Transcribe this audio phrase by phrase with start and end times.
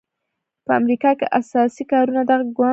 [0.65, 2.69] په امریکا کې اساسي کارونه دغه ګوند کوي.